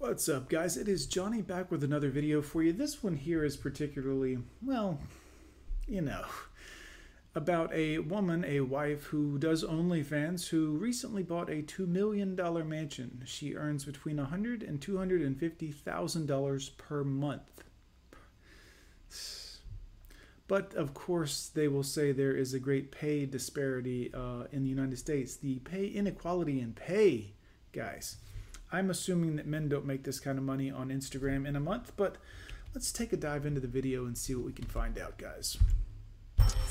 [0.00, 0.78] What's up guys?
[0.78, 2.72] It is Johnny back with another video for you.
[2.72, 4.98] This one here is particularly, well,
[5.86, 6.24] you know,
[7.34, 12.34] about a woman, a wife who does OnlyFans who recently bought a $2 million
[12.66, 13.22] mansion.
[13.26, 17.64] She earns between $100 and $250,000 per month.
[20.48, 24.70] But of course, they will say there is a great pay disparity uh, in the
[24.70, 25.36] United States.
[25.36, 27.34] The pay inequality in pay,
[27.72, 28.16] guys.
[28.72, 31.92] I'm assuming that men don't make this kind of money on Instagram in a month,
[31.96, 32.16] but
[32.74, 35.58] let's take a dive into the video and see what we can find out, guys.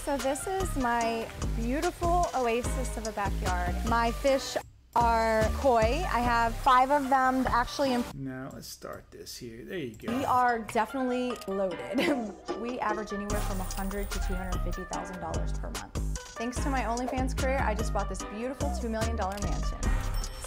[0.03, 1.27] So this is my
[1.57, 3.75] beautiful oasis of a backyard.
[3.87, 4.55] My fish
[4.95, 6.03] are koi.
[6.11, 7.93] I have five of them actually.
[7.93, 9.63] In Now let's start this here.
[9.65, 10.17] There you go.
[10.17, 12.33] We are definitely loaded.
[12.61, 16.19] we average anywhere from 100 to $250,000 per month.
[16.39, 19.88] Thanks to my OnlyFans career, I just bought this beautiful $2 million mansion.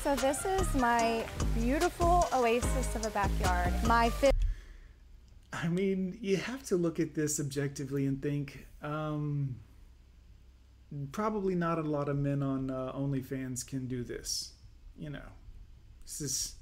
[0.02, 1.24] So this is my
[1.55, 3.73] beautiful oasis of a backyard.
[3.87, 4.11] My.
[5.52, 9.55] I mean, you have to look at this objectively and think, um,
[11.12, 14.55] probably not a lot of men on uh, OnlyFans can do this.
[14.98, 15.28] You know,
[16.05, 16.55] this is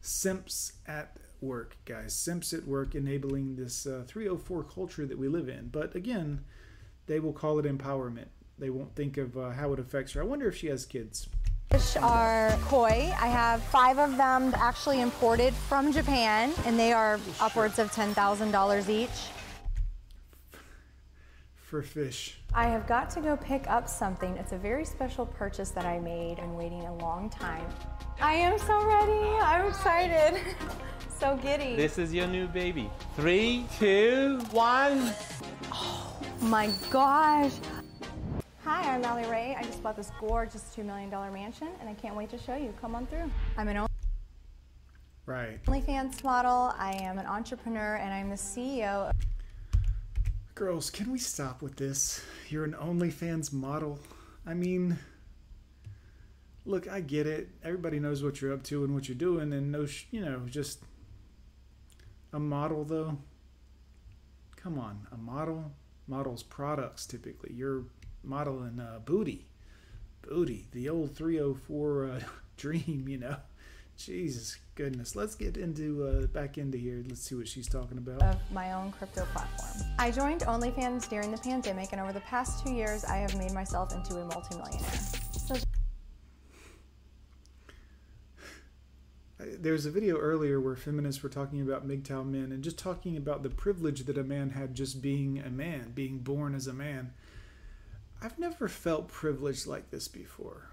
[0.00, 2.14] simps at work, guys.
[2.14, 5.68] Simps at work enabling this uh, 304 culture that we live in.
[5.68, 6.46] But again,
[7.08, 8.28] they will call it empowerment.
[8.58, 10.22] They won't think of uh, how it affects her.
[10.22, 11.28] I wonder if she has kids.
[11.70, 13.12] Fish are koi.
[13.20, 18.88] I have five of them actually imported from Japan, and they are upwards of $10,000
[18.88, 19.10] each.
[21.56, 22.38] For fish.
[22.54, 24.36] I have got to go pick up something.
[24.36, 27.66] It's a very special purchase that I made and waiting a long time.
[28.20, 29.36] I am so ready.
[29.42, 30.40] I'm excited.
[31.18, 31.74] so giddy.
[31.74, 32.88] This is your new baby.
[33.16, 35.12] Three, two, one.
[35.72, 37.52] Oh my gosh.
[38.66, 39.54] Hi, I'm Allie Rae.
[39.56, 42.74] I just bought this gorgeous $2 million mansion and I can't wait to show you.
[42.80, 43.30] Come on through.
[43.56, 43.86] I'm an
[45.24, 45.62] right.
[45.66, 49.08] OnlyFans model, I am an entrepreneur, and I'm the CEO.
[49.08, 49.14] Of
[50.56, 52.24] Girls, can we stop with this?
[52.48, 54.00] You're an OnlyFans model.
[54.44, 54.98] I mean,
[56.64, 57.50] look, I get it.
[57.62, 60.82] Everybody knows what you're up to and what you're doing, and no, you know, just
[62.32, 63.16] a model though.
[64.56, 65.70] Come on, a model
[66.08, 67.52] models products typically.
[67.54, 67.84] You're
[68.26, 69.46] modeling uh, booty,
[70.22, 72.20] booty, the old 304 uh,
[72.56, 73.36] dream, you know.
[73.96, 75.16] Jesus goodness.
[75.16, 77.02] Let's get into uh, back into here.
[77.08, 78.22] Let's see what she's talking about.
[78.22, 79.90] Of my own crypto platform.
[79.98, 83.52] I joined OnlyFans during the pandemic, and over the past two years, I have made
[83.52, 85.00] myself into a multimillionaire.
[85.46, 85.56] So
[89.38, 93.42] there's a video earlier where feminists were talking about MGTOW men and just talking about
[93.42, 97.12] the privilege that a man had just being a man, being born as a man.
[98.22, 100.68] I've never felt privileged like this before.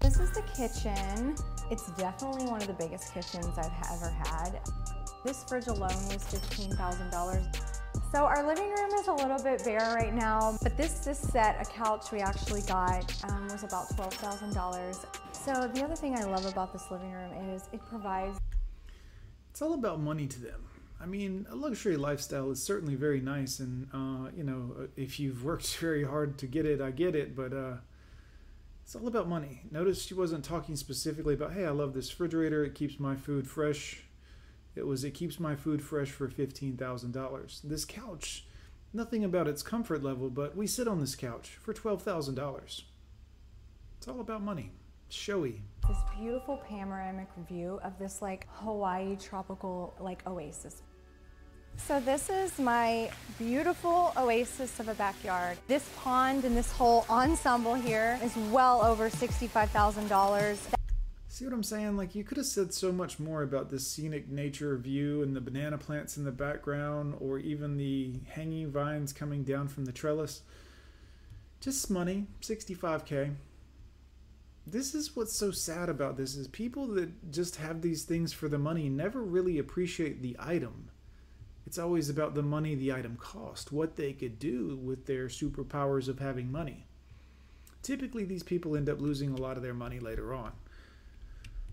[0.00, 1.34] This is the kitchen.
[1.70, 4.60] It's definitely one of the biggest kitchens I've ever had.
[5.24, 7.72] This fridge alone was $15,000.
[8.12, 11.60] So our living room is a little bit bare right now, but this, this set,
[11.60, 15.06] a couch we actually got, um, was about $12,000.
[15.32, 18.38] So the other thing I love about this living room is it provides...
[19.50, 20.62] It's all about money to them.
[21.00, 25.44] I mean, a luxury lifestyle is certainly very nice, and uh, you know, if you've
[25.44, 27.36] worked very hard to get it, I get it.
[27.36, 27.76] But uh,
[28.82, 29.62] it's all about money.
[29.70, 33.46] Notice she wasn't talking specifically about, hey, I love this refrigerator; it keeps my food
[33.46, 34.02] fresh.
[34.74, 37.60] It was, it keeps my food fresh for fifteen thousand dollars.
[37.62, 38.46] This couch,
[38.92, 42.84] nothing about its comfort level, but we sit on this couch for twelve thousand dollars.
[43.98, 44.72] It's all about money
[45.08, 45.62] showy.
[45.88, 50.82] This beautiful panoramic view of this like Hawaii tropical like oasis.
[51.76, 55.58] So this is my beautiful oasis of a backyard.
[55.68, 60.56] This pond and this whole ensemble here is well over $65,000.
[61.28, 61.96] See what I'm saying?
[61.96, 65.40] Like you could have said so much more about this scenic nature view and the
[65.40, 70.40] banana plants in the background or even the hanging vines coming down from the trellis.
[71.60, 73.34] Just money, 65k
[74.66, 78.48] this is what's so sad about this is people that just have these things for
[78.48, 80.90] the money never really appreciate the item.
[81.66, 86.08] It's always about the money the item cost what they could do with their superpowers
[86.08, 86.84] of having money.
[87.82, 90.52] Typically these people end up losing a lot of their money later on.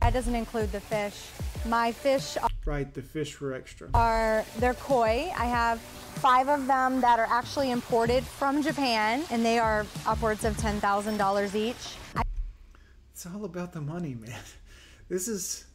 [0.01, 1.30] That doesn't include the fish.
[1.66, 3.89] My fish are, right the fish were extra.
[3.96, 5.31] are they're koi.
[5.36, 10.46] I have five of them that are actually imported from japan and they are upwards
[10.46, 11.96] of $10000 each
[13.24, 14.40] it's all about the money, man.
[15.08, 15.66] This is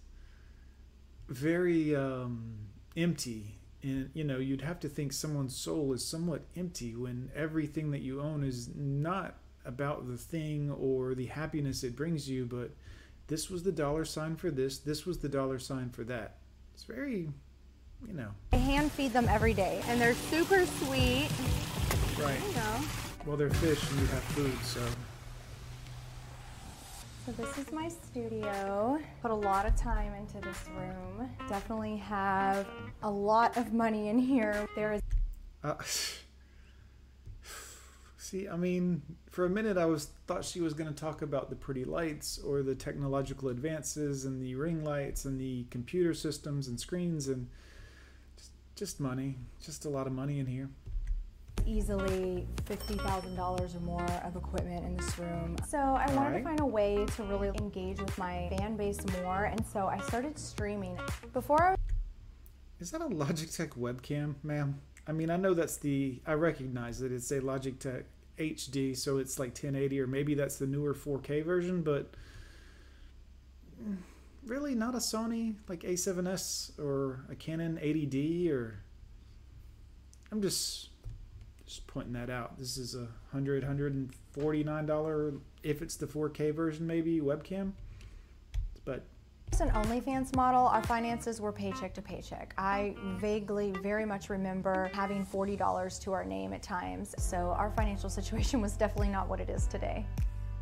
[1.29, 2.57] very um,
[2.97, 3.59] empty.
[3.83, 8.01] And, you know, you'd have to think someone's soul is somewhat empty when everything that
[8.01, 12.73] you own is not about the thing or the happiness it brings you, but
[13.29, 16.39] this was the dollar sign for this, this was the dollar sign for that.
[16.75, 17.29] it's very,
[18.07, 21.29] you know, I hand feed them every day, and they're super sweet.
[22.19, 22.41] right.
[22.49, 22.81] You know.
[23.27, 24.81] Well, they're fish and you have food, so
[27.29, 28.99] So this is my studio.
[29.21, 31.29] Put a lot of time into this room.
[31.47, 32.67] Definitely have
[33.03, 34.67] a lot of money in here.
[34.75, 35.03] There is
[35.63, 35.75] Uh,
[38.17, 41.51] see, I mean, for a minute I was thought she was going to talk about
[41.51, 46.67] the pretty lights or the technological advances and the ring lights and the computer systems
[46.67, 47.47] and screens and
[48.39, 50.71] just, just money, just a lot of money in here.
[51.69, 55.57] Easily $50,000 or more of equipment in this room.
[55.69, 56.37] So I wanted Alright.
[56.39, 59.99] to find a way to really engage with my fan base more, and so I
[60.01, 60.99] started streaming.
[61.33, 61.75] Before I
[62.81, 64.81] Is that a Logitech webcam, ma'am?
[65.07, 68.05] I mean, I know that's the I recognize that it's a Logitech
[68.39, 72.15] HD, so it's like 1080 or maybe that's the newer 4K version, but
[74.47, 78.81] really not a Sony like A7S or a Canon 80D or
[80.31, 80.91] I'm just
[81.69, 82.59] just pointing that out.
[82.59, 87.73] This is a hundred, hundred and forty-nine dollar if it's the 4K version maybe webcam.
[88.85, 89.05] But
[89.51, 92.55] was an OnlyFans model, our finances were paycheck to paycheck.
[92.59, 98.11] I vaguely very much remember having $40 to our name at times, so our financial
[98.19, 100.07] situation was definitely not what it is today.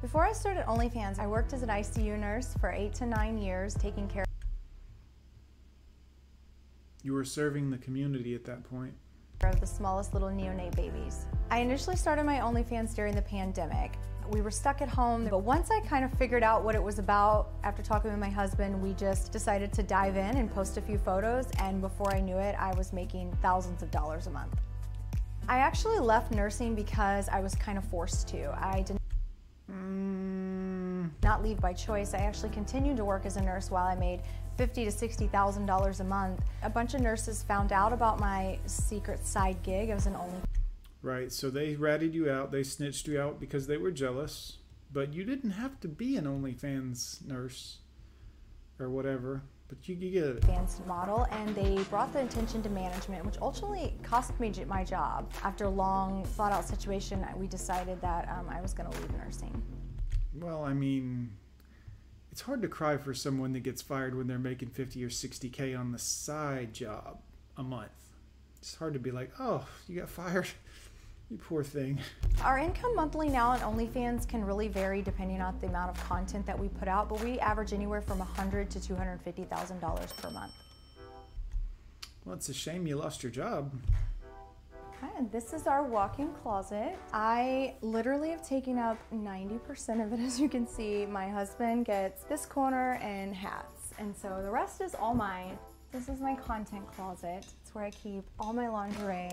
[0.03, 3.75] Before I started OnlyFans, I worked as an ICU nurse for eight to nine years,
[3.75, 4.25] taking care
[7.07, 8.93] you were serving the community at that point.
[9.45, 11.27] Of the smallest little neonate babies.
[11.51, 13.93] I initially started my OnlyFans during the pandemic.
[14.31, 16.99] We were stuck at home, but once I kind of figured out what it was
[16.99, 20.81] about, after talking with my husband, we just decided to dive in and post a
[20.81, 24.59] few photos, and before I knew it, I was making thousands of dollars a month.
[25.49, 28.53] I actually left nursing because I was kind of forced to.
[28.61, 28.96] I did
[31.27, 32.15] not leave by choice.
[32.15, 34.23] I actually continued to work as a nurse while I made
[34.57, 36.41] fifty to sixty thousand dollars a month.
[36.63, 39.91] A bunch of nurses found out about my secret side gig.
[39.91, 40.39] I was an only
[41.03, 44.59] Right, so they ratted you out, they snitched you out because they were jealous,
[44.93, 47.79] but you didn't have to be an OnlyFans nurse
[48.81, 49.43] or whatever.
[49.69, 50.37] But you, you get it.
[50.39, 55.29] advanced model and they brought the attention to management which ultimately cost me my job
[55.43, 59.11] after a long thought out situation we decided that um, i was going to leave
[59.15, 59.61] nursing
[60.41, 61.31] Well, I mean,
[62.31, 65.79] it's hard to cry for someone that gets fired when they're making 50 or 60K
[65.79, 67.19] on the side job
[67.57, 67.91] a month.
[68.59, 70.49] It's hard to be like, oh, you got fired?
[71.29, 71.99] You poor thing.
[72.45, 76.47] our income monthly now on onlyfans can really vary depending on the amount of content
[76.47, 80.53] that we put out but we average anywhere from 100 to $250000 per month
[82.25, 83.73] Well, it's a shame you lost your job.
[85.17, 86.97] And this is our walk-in closet.
[87.13, 91.07] I literally have taken up 90% of it as you can see.
[91.07, 95.59] My husband gets this corner and hats, and so the rest is all mine.
[95.93, 97.47] This is my content closet.
[97.63, 99.31] It's where I keep all my lingerie.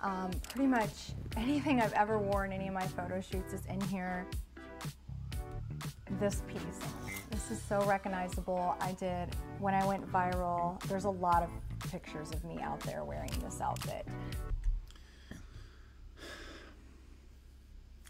[0.00, 0.90] Um, pretty much
[1.36, 4.26] anything I've ever worn, any of my photo shoots is in here.
[6.18, 6.60] This piece.
[7.30, 8.76] This is so recognizable.
[8.80, 9.28] I did
[9.58, 10.80] when I went viral.
[10.88, 11.50] There's a lot of
[11.90, 14.06] pictures of me out there wearing this outfit.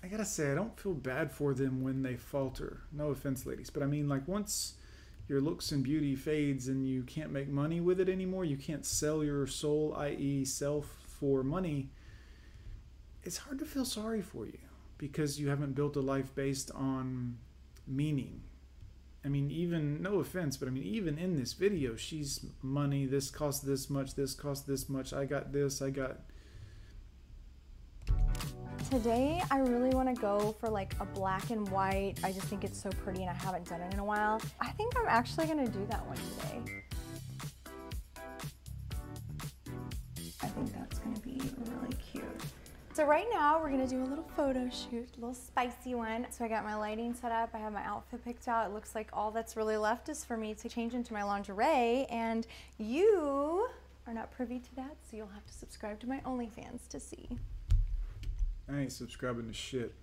[0.06, 2.82] I gotta say, I don't feel bad for them when they falter.
[2.92, 4.74] No offense, ladies, but I mean, like, once
[5.26, 8.86] your looks and beauty fades and you can't make money with it anymore, you can't
[8.86, 10.86] sell your soul, i.e., self,
[11.18, 11.90] for money,
[13.25, 14.58] it's hard to feel sorry for you
[14.96, 17.38] because you haven't built a life based on
[17.88, 18.42] meaning.
[19.25, 23.28] I mean, even, no offense, but I mean, even in this video, she's money, this
[23.28, 26.20] cost this much, this cost this much, I got this, I got.
[28.90, 32.14] Today, I really want to go for like a black and white.
[32.23, 34.40] I just think it's so pretty and I haven't done it in a while.
[34.61, 36.83] I think I'm actually to do that one today.
[40.40, 42.25] I think that's to be really cute.
[42.93, 46.28] So right now, we're to do a little photo shoot, a little spicy one.
[46.31, 47.50] So I got my lighting set up.
[47.55, 48.71] I have my outfit picked out.
[48.71, 52.07] It looks like all that's really left is for me to change into my lingerie.
[52.09, 52.47] And
[52.78, 53.69] you
[54.07, 57.28] are not privy to that, so you'll have to subscribe to my OnlyFans to see.
[58.68, 59.94] I ain't subscribing to shit.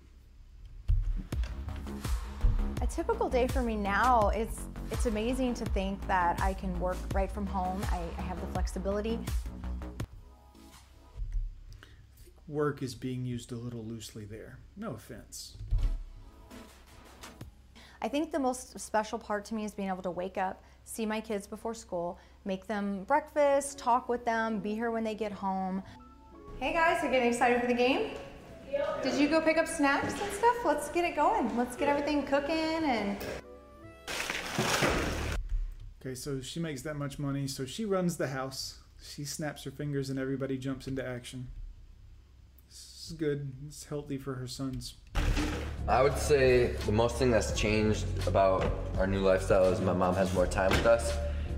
[2.81, 6.97] A typical day for me now is it's amazing to think that I can work
[7.13, 7.81] right from home.
[7.91, 9.19] I, I have the flexibility.
[12.47, 14.59] work is being used a little loosely there.
[14.77, 15.57] No offense.
[18.01, 21.05] I think the most special part to me is being able to wake up, see
[21.05, 25.31] my kids before school, make them breakfast, talk with them, be here when they get
[25.31, 25.81] home.
[26.59, 28.11] Hey guys, are you getting excited for the game?
[29.01, 30.55] Did you go pick up snacks and stuff?
[30.65, 31.55] Let's get it going.
[31.57, 33.17] Let's get everything cooking and
[36.01, 38.79] Okay, so she makes that much money, so she runs the house.
[39.01, 41.47] She snaps her fingers and everybody jumps into action.
[42.69, 43.51] This is good.
[43.67, 44.95] It's healthy for her sons.
[45.87, 50.15] I would say the most thing that's changed about our new lifestyle is my mom
[50.15, 51.15] has more time with us,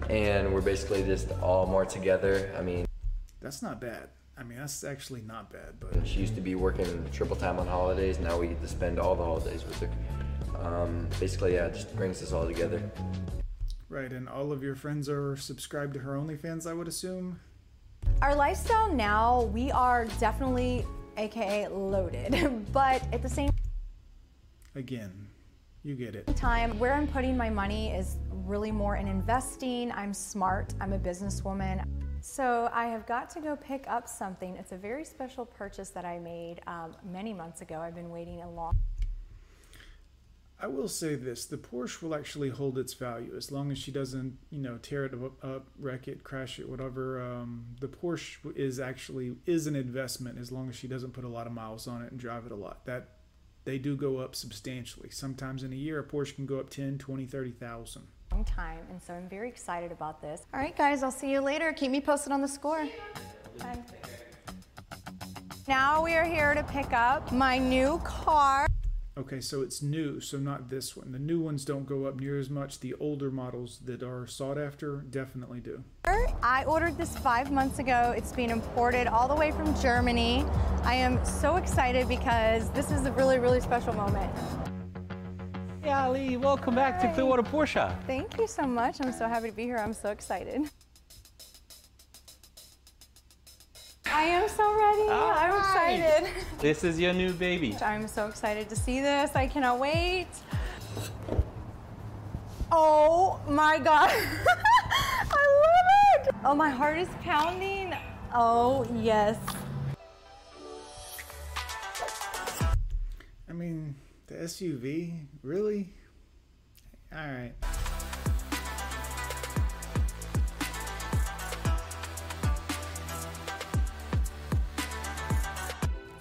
[0.10, 2.52] and we're basically just all more together.
[2.58, 2.86] I mean,
[3.42, 4.10] That's not bad.
[4.38, 7.68] I mean, that's actually not bad, but she used to be working triple time on
[7.68, 8.20] holidays.
[8.20, 9.90] Now we get to spend all the holidays with her.
[10.62, 12.82] Um, basically, yeah, it just brings us all together.
[13.90, 14.12] right.
[14.12, 17.40] And all of your friends are subscribed to her OnlyFans, I would assume.
[18.22, 20.86] Our lifestyle now, we are definitely
[21.18, 23.50] AKA loaded, but at the same
[24.76, 25.28] Again,
[25.84, 26.28] you get it.
[26.36, 29.92] time, where I'm putting my money is really more in investing.
[29.94, 31.86] I'm smart, I'm a businesswoman.
[32.28, 34.56] So I have got to go pick up something.
[34.56, 37.80] It's a very special purchase that I made um, many months ago.
[37.80, 38.74] I've been waiting a long
[40.60, 43.92] I will say this: the Porsche will actually hold its value as long as she
[43.92, 45.14] doesn't, you know, tear it
[45.44, 47.22] up, wreck it, crash it, whatever.
[47.22, 51.30] Um, the Porsche is actually is an investment as long as she doesn't put a
[51.30, 52.86] lot of miles on it and drive it a lot.
[52.86, 53.10] That
[53.66, 55.10] they do go up substantially.
[55.12, 58.08] Sometimes in a year, a Porsche can go up 10, 20, 30,000.
[58.36, 60.42] Long time, and so I'm very excited about this.
[60.54, 61.72] All right, guys, I'll see you later.
[61.72, 62.86] Keep me posted on the score.
[63.60, 63.78] Bye.
[65.70, 68.68] Now we are here to pick up my new car.
[69.18, 71.14] Okay, so it's new, so not this one.
[71.14, 72.82] The new ones don't go up near as much.
[72.82, 75.82] The older models that are sought after definitely do.
[76.44, 78.14] I ordered this five months ago.
[78.16, 80.44] It's being imported all the way from Germany.
[80.84, 84.30] I am so excited because this is a really, really special moment.
[85.86, 87.96] Hey Allie, welcome back to Clearwater Porsche.
[88.08, 89.00] Thank you so much.
[89.02, 89.78] I'm so happy to be here.
[89.78, 90.64] I'm so excited.
[94.08, 95.04] I am so ready.
[95.04, 96.00] I'm All right.
[96.00, 96.44] excited.
[96.60, 97.78] This is your new baby.
[97.84, 99.36] I'm so excited to see this.
[99.36, 100.26] I cannot wait.
[102.72, 104.10] Oh my god.
[104.10, 106.36] I love it.
[106.44, 107.94] Oh, my heart is pounding.
[108.34, 109.38] Oh, yes.
[113.48, 113.94] I mean,
[114.28, 115.14] the SUV,
[115.44, 115.94] really?
[117.14, 117.54] All right.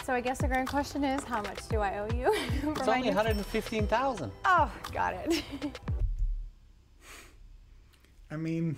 [0.04, 2.30] So I guess the grand question is, how much do I owe you?
[2.60, 4.30] for It's my only 115,000.
[4.44, 5.42] Oh, got it.
[8.30, 8.76] I mean,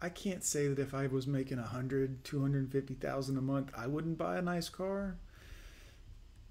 [0.00, 3.42] I can't say that if I was making a hundred, two hundred fifty thousand a
[3.42, 5.16] month, I wouldn't buy a nice car.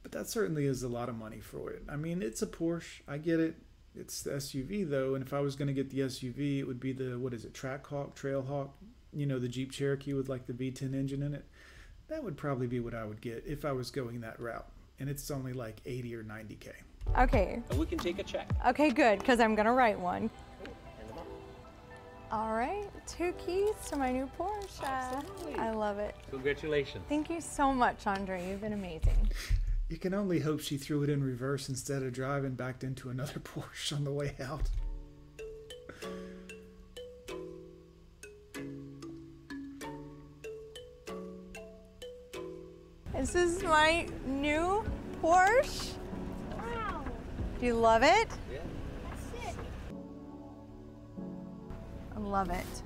[0.03, 1.84] But that certainly is a lot of money for it.
[1.88, 3.01] I mean, it's a Porsche.
[3.08, 3.55] I get it.
[3.96, 6.79] It's the SUV though, and if I was going to get the SUV, it would
[6.79, 8.70] be the what is it, Trackhawk, Trailhawk?
[9.13, 11.46] You know, the Jeep Cherokee with like the V10 engine in it.
[12.08, 14.65] That would probably be what I would get if I was going that route.
[15.00, 16.70] And it's only like 80 or 90k.
[17.20, 17.62] okay.
[17.70, 18.50] And we can take a check.
[18.67, 20.29] Okay, good, because I'm gonna write one.
[22.31, 24.84] All right, two keys to my new Porsche.
[24.86, 25.55] Absolutely.
[25.55, 26.15] I love it.
[26.29, 27.03] Congratulations.
[27.10, 28.48] Thank you so much, Andre.
[28.48, 29.29] You've been amazing.
[29.91, 33.39] You can only hope she threw it in reverse instead of driving backed into another
[33.41, 34.69] Porsche on the way out.
[43.13, 44.81] This is my new
[45.21, 45.91] Porsche.
[46.57, 47.03] Wow,
[47.60, 48.29] Do you love it?
[48.50, 48.60] Yeah.
[49.10, 49.55] That's sick.
[52.15, 52.80] I love it.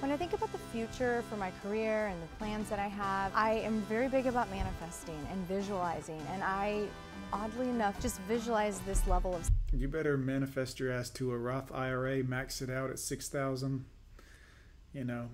[0.00, 3.32] When I think about the future for my career and the plans that I have,
[3.34, 6.22] I am very big about manifesting and visualizing.
[6.30, 6.86] And I,
[7.32, 11.72] oddly enough, just visualize this level of You better manifest your ass to a Roth
[11.74, 13.86] IRA, max it out at 6000
[14.92, 15.30] You know,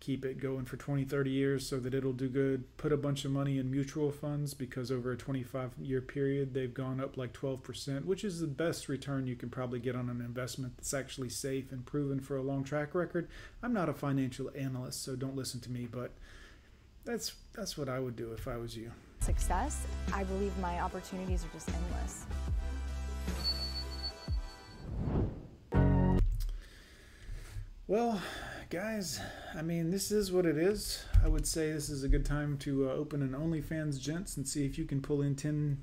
[0.00, 2.64] keep it going for 20, 30 years so that it'll do good.
[2.76, 6.72] Put a bunch of money in mutual funds because over a 25 year period, they've
[6.72, 10.20] gone up like 12%, which is the best return you can probably get on an
[10.20, 13.28] investment that's actually safe and proven for a long track record.
[13.62, 16.12] I'm not a financial analyst, so don't listen to me, but
[17.04, 18.92] that's that's what I would do if I was you.
[19.20, 19.86] success.
[20.12, 22.26] I believe my opportunities are just endless.
[27.86, 28.20] Well,
[28.70, 29.18] guys,
[29.54, 31.02] I mean, this is what it is.
[31.24, 34.46] I would say this is a good time to uh, open an OnlyFans, gents, and
[34.46, 35.82] see if you can pull in ten,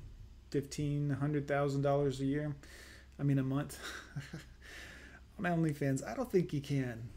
[0.50, 2.54] fifteen, hundred thousand dollars a year.
[3.18, 3.78] I mean, a month
[5.38, 6.06] on OnlyFans.
[6.06, 7.08] I don't think you can.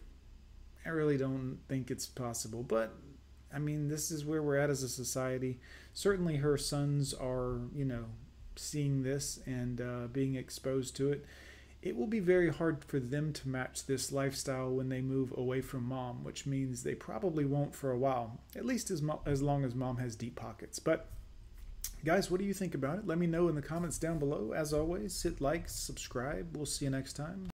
[0.85, 2.63] I really don't think it's possible.
[2.63, 2.95] But
[3.53, 5.59] I mean, this is where we're at as a society.
[5.93, 8.05] Certainly, her sons are, you know,
[8.55, 11.25] seeing this and uh, being exposed to it
[11.81, 15.61] it will be very hard for them to match this lifestyle when they move away
[15.61, 19.41] from mom, which means they probably won't for a while, at least as, mo- as
[19.41, 20.79] long as mom has deep pockets.
[20.79, 21.09] But
[22.05, 23.07] Guys, what do you think about it?
[23.07, 24.53] Let me know in the comments down below.
[24.55, 26.55] As always, hit like, subscribe.
[26.55, 27.47] We'll see you next time.